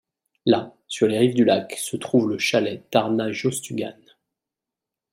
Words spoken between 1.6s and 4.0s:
se trouve le chalet Tärnasjöstugan.